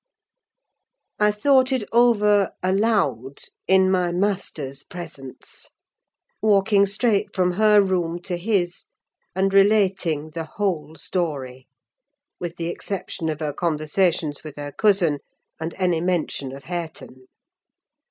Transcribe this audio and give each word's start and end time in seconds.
I 1.19 1.29
thought 1.31 1.71
it 1.71 1.83
over 1.91 2.53
aloud, 2.63 3.37
in 3.67 3.91
my 3.91 4.11
master's 4.11 4.83
presence; 4.83 5.69
walking 6.41 6.87
straight 6.87 7.35
from 7.35 7.51
her 7.51 7.79
room 7.81 8.17
to 8.23 8.35
his, 8.35 8.85
and 9.35 9.53
relating 9.53 10.31
the 10.31 10.45
whole 10.45 10.95
story: 10.95 11.67
with 12.39 12.55
the 12.55 12.69
exception 12.69 13.29
of 13.29 13.41
her 13.41 13.53
conversations 13.53 14.43
with 14.43 14.55
her 14.55 14.71
cousin, 14.71 15.19
and 15.59 15.75
any 15.77 16.01
mention 16.01 16.51
of 16.51 16.63
Hareton. 16.63 17.27